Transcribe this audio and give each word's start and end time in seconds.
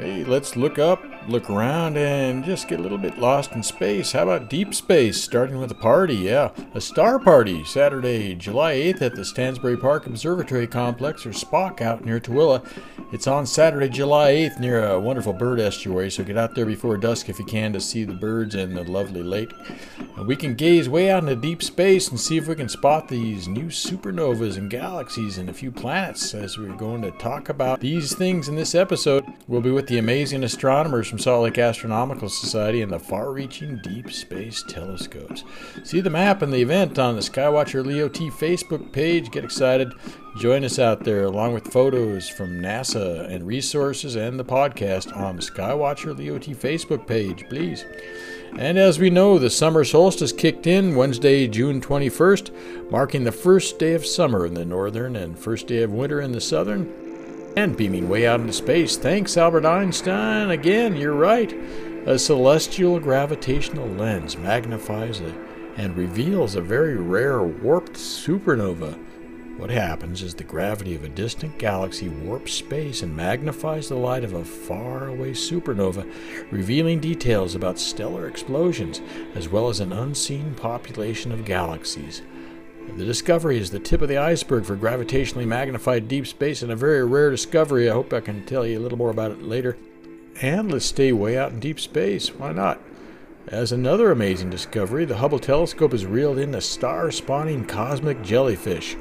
Hey, 0.00 0.24
let's 0.24 0.56
look 0.56 0.78
up, 0.78 1.04
look 1.28 1.50
around, 1.50 1.96
and 1.96 2.44
just 2.44 2.68
get 2.68 2.80
a 2.80 2.82
little 2.82 2.98
bit 2.98 3.18
lost 3.18 3.52
in 3.52 3.62
space. 3.62 4.12
How 4.12 4.24
about 4.24 4.50
deep 4.50 4.74
space? 4.74 5.22
Starting 5.22 5.58
with 5.58 5.70
a 5.70 5.74
party, 5.76 6.16
yeah. 6.16 6.50
A 6.74 6.80
star 6.80 7.18
party, 7.18 7.64
Saturday, 7.64 8.34
July 8.34 8.74
8th 8.74 9.02
at 9.02 9.14
the 9.14 9.24
Stansbury 9.24 9.76
Park 9.76 10.06
Observatory 10.06 10.66
Complex, 10.66 11.26
or 11.26 11.30
SPOC 11.30 11.80
out 11.80 12.04
near 12.04 12.20
Tooele. 12.20 12.66
It's 13.12 13.26
on 13.26 13.46
Saturday, 13.46 13.88
July 13.88 14.32
8th 14.32 14.60
near 14.60 14.86
a 14.86 15.00
wonderful 15.00 15.32
bird 15.32 15.60
estuary, 15.60 16.10
so 16.10 16.24
get 16.24 16.38
out 16.38 16.54
there 16.54 16.66
before 16.66 16.96
dusk 16.96 17.28
if 17.28 17.38
you 17.38 17.44
can 17.44 17.72
to 17.72 17.80
see 17.80 18.04
the 18.04 18.14
birds 18.14 18.54
and 18.54 18.76
the 18.76 18.84
lovely 18.84 19.22
lake. 19.22 19.52
We 20.26 20.36
can 20.36 20.54
gaze 20.54 20.88
way 20.88 21.10
out 21.10 21.22
into 21.22 21.36
deep 21.36 21.62
space 21.62 22.08
and 22.08 22.20
see 22.20 22.36
if 22.36 22.46
we 22.46 22.54
can 22.54 22.68
spot 22.68 23.08
these 23.08 23.48
new 23.48 23.66
supernovas 23.66 24.56
and 24.56 24.70
galaxies 24.70 25.38
and 25.38 25.48
a 25.48 25.54
few 25.54 25.70
planets 25.72 26.34
as 26.34 26.58
we're 26.58 26.76
going 26.76 27.02
to 27.02 27.10
talk 27.12 27.48
about 27.48 27.80
these 27.80 28.14
things 28.14 28.48
in 28.48 28.54
this 28.54 28.74
episode. 28.74 29.24
We'll 29.48 29.60
be 29.60 29.70
with 29.70 29.86
the 29.86 29.98
amazing 29.98 30.44
astronomers 30.44 31.09
from 31.10 31.18
Salt 31.18 31.42
Lake 31.42 31.58
Astronomical 31.58 32.28
Society 32.28 32.80
and 32.80 32.92
the 32.92 32.98
far 33.00 33.32
reaching 33.32 33.80
deep 33.82 34.12
space 34.12 34.62
telescopes. 34.62 35.42
See 35.82 36.00
the 36.00 36.08
map 36.08 36.40
and 36.40 36.52
the 36.52 36.62
event 36.62 36.98
on 37.00 37.16
the 37.16 37.20
Skywatcher 37.20 37.84
Leo 37.84 38.08
T 38.08 38.30
Facebook 38.30 38.92
page. 38.92 39.32
Get 39.32 39.44
excited. 39.44 39.92
Join 40.38 40.64
us 40.64 40.78
out 40.78 41.02
there 41.02 41.24
along 41.24 41.52
with 41.52 41.72
photos 41.72 42.28
from 42.28 42.60
NASA 42.60 43.28
and 43.28 43.44
resources 43.44 44.14
and 44.14 44.38
the 44.38 44.44
podcast 44.44 45.14
on 45.16 45.36
the 45.36 45.42
Skywatcher 45.42 46.16
Leo 46.16 46.38
T 46.38 46.54
Facebook 46.54 47.06
page, 47.08 47.48
please. 47.48 47.84
And 48.56 48.78
as 48.78 49.00
we 49.00 49.10
know, 49.10 49.38
the 49.38 49.50
summer 49.50 49.84
solstice 49.84 50.32
kicked 50.32 50.66
in 50.66 50.94
Wednesday, 50.94 51.48
June 51.48 51.80
21st, 51.80 52.90
marking 52.90 53.24
the 53.24 53.32
first 53.32 53.78
day 53.80 53.94
of 53.94 54.06
summer 54.06 54.46
in 54.46 54.54
the 54.54 54.64
northern 54.64 55.16
and 55.16 55.38
first 55.38 55.66
day 55.66 55.82
of 55.82 55.92
winter 55.92 56.20
in 56.20 56.32
the 56.32 56.40
southern. 56.40 57.09
And 57.56 57.76
beaming 57.76 58.08
way 58.08 58.26
out 58.26 58.40
into 58.40 58.52
space. 58.52 58.96
Thanks, 58.96 59.36
Albert 59.36 59.66
Einstein. 59.66 60.50
Again, 60.50 60.96
you're 60.96 61.14
right. 61.14 61.52
A 62.06 62.18
celestial 62.18 63.00
gravitational 63.00 63.88
lens 63.88 64.36
magnifies 64.36 65.20
a, 65.20 65.34
and 65.76 65.96
reveals 65.96 66.54
a 66.54 66.60
very 66.60 66.96
rare 66.96 67.42
warped 67.42 67.94
supernova. 67.94 68.98
What 69.58 69.68
happens 69.68 70.22
is 70.22 70.32
the 70.34 70.44
gravity 70.44 70.94
of 70.94 71.04
a 71.04 71.08
distant 71.10 71.58
galaxy 71.58 72.08
warps 72.08 72.54
space 72.54 73.02
and 73.02 73.14
magnifies 73.14 73.88
the 73.88 73.96
light 73.96 74.24
of 74.24 74.32
a 74.32 74.44
faraway 74.44 75.32
supernova, 75.32 76.10
revealing 76.50 77.00
details 77.00 77.54
about 77.54 77.78
stellar 77.78 78.26
explosions 78.26 79.02
as 79.34 79.50
well 79.50 79.68
as 79.68 79.80
an 79.80 79.92
unseen 79.92 80.54
population 80.54 81.30
of 81.30 81.44
galaxies. 81.44 82.22
The 82.96 83.04
discovery 83.04 83.58
is 83.58 83.70
the 83.70 83.78
tip 83.78 84.02
of 84.02 84.08
the 84.08 84.18
iceberg 84.18 84.64
for 84.64 84.76
gravitationally 84.76 85.46
magnified 85.46 86.08
deep 86.08 86.26
space 86.26 86.62
and 86.62 86.70
a 86.70 86.76
very 86.76 87.04
rare 87.04 87.30
discovery. 87.30 87.88
I 87.88 87.94
hope 87.94 88.12
I 88.12 88.20
can 88.20 88.44
tell 88.44 88.66
you 88.66 88.78
a 88.78 88.82
little 88.82 88.98
more 88.98 89.10
about 89.10 89.30
it 89.30 89.42
later. 89.42 89.78
And 90.42 90.70
let's 90.70 90.84
stay 90.84 91.12
way 91.12 91.38
out 91.38 91.52
in 91.52 91.60
deep 91.60 91.80
space. 91.80 92.28
Why 92.34 92.52
not? 92.52 92.80
As 93.46 93.72
another 93.72 94.10
amazing 94.10 94.50
discovery, 94.50 95.04
the 95.04 95.16
Hubble 95.16 95.38
telescope 95.38 95.92
has 95.92 96.04
reeled 96.04 96.38
in 96.38 96.54
a 96.54 96.60
star 96.60 97.10
spawning 97.10 97.64
cosmic 97.64 98.22
jellyfish. 98.22 98.96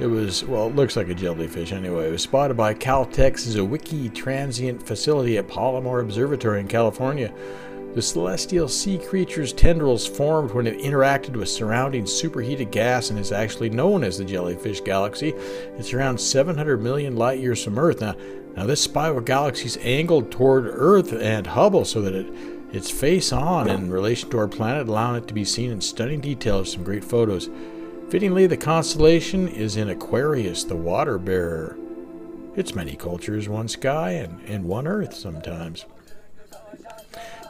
It 0.00 0.06
was, 0.06 0.44
well, 0.44 0.66
it 0.66 0.76
looks 0.76 0.96
like 0.96 1.08
a 1.08 1.14
jellyfish 1.14 1.72
anyway. 1.72 2.08
It 2.08 2.12
was 2.12 2.22
spotted 2.22 2.56
by 2.56 2.74
Caltech's 2.74 3.46
Zwicky 3.46 4.12
Transient 4.12 4.82
Facility 4.82 5.38
at 5.38 5.48
Palomar 5.48 6.00
Observatory 6.00 6.60
in 6.60 6.68
California. 6.68 7.32
The 7.96 8.02
celestial 8.02 8.68
sea 8.68 8.98
creature's 8.98 9.54
tendrils 9.54 10.06
formed 10.06 10.50
when 10.50 10.66
it 10.66 10.80
interacted 10.80 11.34
with 11.34 11.48
surrounding 11.48 12.04
superheated 12.04 12.70
gas 12.70 13.08
and 13.08 13.18
is 13.18 13.32
actually 13.32 13.70
known 13.70 14.04
as 14.04 14.18
the 14.18 14.24
jellyfish 14.26 14.82
galaxy. 14.82 15.32
It's 15.78 15.94
around 15.94 16.20
700 16.20 16.82
million 16.82 17.16
light 17.16 17.40
years 17.40 17.64
from 17.64 17.78
Earth. 17.78 18.02
Now, 18.02 18.14
now 18.54 18.66
this 18.66 18.82
spiral 18.82 19.22
galaxy 19.22 19.64
is 19.64 19.78
angled 19.80 20.30
toward 20.30 20.66
Earth 20.66 21.10
and 21.14 21.46
Hubble 21.46 21.86
so 21.86 22.02
that 22.02 22.14
it 22.14 22.26
it's 22.70 22.90
face 22.90 23.32
on 23.32 23.66
in 23.70 23.90
relation 23.90 24.28
to 24.28 24.38
our 24.40 24.48
planet, 24.48 24.88
allowing 24.88 25.22
it 25.22 25.28
to 25.28 25.32
be 25.32 25.46
seen 25.46 25.70
in 25.70 25.80
stunning 25.80 26.20
detail 26.20 26.58
of 26.58 26.68
some 26.68 26.84
great 26.84 27.02
photos. 27.02 27.48
Fittingly, 28.10 28.46
the 28.46 28.58
constellation 28.58 29.48
is 29.48 29.78
in 29.78 29.88
Aquarius, 29.88 30.64
the 30.64 30.76
water 30.76 31.16
bearer. 31.16 31.78
It's 32.56 32.74
many 32.74 32.94
cultures, 32.94 33.48
one 33.48 33.68
sky, 33.68 34.10
and, 34.10 34.42
and 34.42 34.66
one 34.66 34.86
earth 34.86 35.14
sometimes. 35.14 35.86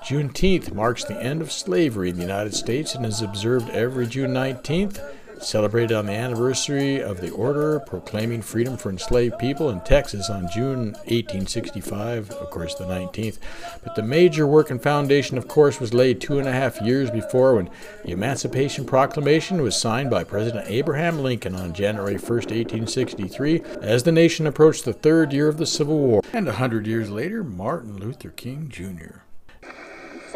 Juneteenth 0.06 0.72
marks 0.72 1.02
the 1.02 1.20
end 1.20 1.42
of 1.42 1.50
slavery 1.50 2.10
in 2.10 2.14
the 2.14 2.22
United 2.22 2.54
States 2.54 2.94
and 2.94 3.04
is 3.04 3.22
observed 3.22 3.68
every 3.70 4.06
June 4.06 4.32
19th, 4.32 5.02
celebrated 5.42 5.96
on 5.96 6.06
the 6.06 6.12
anniversary 6.12 7.02
of 7.02 7.20
the 7.20 7.30
order 7.30 7.80
proclaiming 7.80 8.40
freedom 8.40 8.76
for 8.76 8.90
enslaved 8.90 9.36
people 9.40 9.68
in 9.68 9.80
Texas 9.80 10.30
on 10.30 10.48
June 10.48 10.92
1865, 11.08 12.30
of 12.30 12.50
course, 12.50 12.76
the 12.76 12.84
19th. 12.84 13.38
But 13.82 13.96
the 13.96 14.04
major 14.04 14.46
work 14.46 14.70
and 14.70 14.80
foundation, 14.80 15.38
of 15.38 15.48
course, 15.48 15.80
was 15.80 15.92
laid 15.92 16.20
two 16.20 16.38
and 16.38 16.46
a 16.46 16.52
half 16.52 16.80
years 16.80 17.10
before 17.10 17.56
when 17.56 17.68
the 18.04 18.12
Emancipation 18.12 18.84
Proclamation 18.84 19.60
was 19.60 19.76
signed 19.76 20.08
by 20.08 20.22
President 20.22 20.68
Abraham 20.68 21.18
Lincoln 21.18 21.56
on 21.56 21.74
January 21.74 22.14
1, 22.14 22.20
1863, 22.20 23.60
as 23.82 24.04
the 24.04 24.12
nation 24.12 24.46
approached 24.46 24.84
the 24.84 24.92
third 24.92 25.32
year 25.32 25.48
of 25.48 25.56
the 25.56 25.66
Civil 25.66 25.98
War. 25.98 26.22
And 26.32 26.46
a 26.46 26.52
hundred 26.52 26.86
years 26.86 27.10
later, 27.10 27.42
Martin 27.42 27.96
Luther 27.96 28.30
King 28.30 28.68
Jr. 28.68 29.25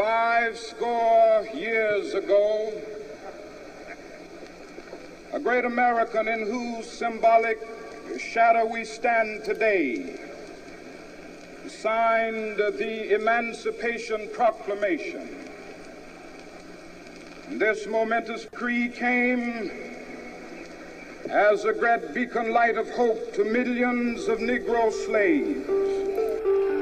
Five 0.02 0.56
score 0.56 1.46
years 1.52 2.14
ago, 2.14 2.72
a 5.34 5.38
great 5.38 5.66
American 5.66 6.26
in 6.26 6.46
whose 6.46 6.90
symbolic 6.90 7.60
shadow 8.18 8.64
we 8.64 8.86
stand 8.86 9.44
today 9.44 10.18
signed 11.68 12.56
the 12.56 13.14
Emancipation 13.14 14.30
Proclamation. 14.32 15.28
This 17.50 17.86
momentous 17.86 18.46
creed 18.46 18.94
came 18.94 19.70
as 21.28 21.66
a 21.66 21.74
great 21.74 22.14
beacon 22.14 22.54
light 22.54 22.78
of 22.78 22.88
hope 22.92 23.34
to 23.34 23.44
millions 23.44 24.28
of 24.28 24.38
Negro 24.38 24.90
slaves 24.90 25.99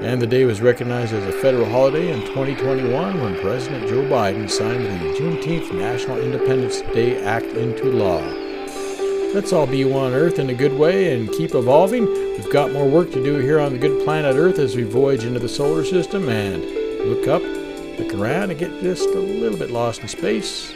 and 0.01 0.23
the 0.23 0.27
day 0.27 0.45
was 0.45 0.61
recognized 0.61 1.13
as 1.13 1.25
a 1.25 1.33
federal 1.41 1.69
holiday 1.69 2.13
in 2.13 2.21
2021 2.21 3.21
when 3.21 3.41
President 3.41 3.89
Joe 3.89 4.05
Biden 4.05 4.49
signed 4.49 4.85
the 4.85 5.15
Juneteenth 5.19 5.75
National 5.75 6.21
Independence 6.21 6.83
Day 6.93 7.21
Act 7.25 7.47
into 7.47 7.87
law. 7.87 8.23
Let's 9.35 9.53
all 9.53 9.67
be 9.67 9.85
one 9.85 10.13
Earth 10.13 10.39
in 10.39 10.51
a 10.51 10.55
good 10.55 10.73
way 10.73 11.15
and 11.15 11.31
keep 11.33 11.55
evolving. 11.55 12.07
We've 12.07 12.53
got 12.53 12.73
more 12.73 12.89
work 12.89 13.11
to 13.11 13.23
do 13.23 13.39
here 13.39 13.59
on 13.59 13.73
the 13.73 13.79
good 13.79 14.05
planet 14.05 14.37
Earth 14.37 14.61
as 14.61 14.77
we 14.77 14.85
voyage 14.85 15.25
into 15.25 15.41
the 15.41 15.49
solar 15.49 15.85
system 15.85 16.29
and 16.29 16.63
look 17.09 17.27
up, 17.27 17.43
look 17.99 18.15
around, 18.15 18.51
and 18.51 18.59
get 18.59 18.81
just 18.81 19.09
a 19.09 19.19
little 19.19 19.59
bit 19.59 19.71
lost 19.71 20.01
in 20.01 20.09
space. 20.09 20.73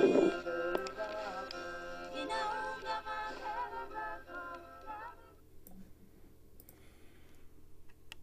Thank 0.00 0.14
you. 0.14 0.47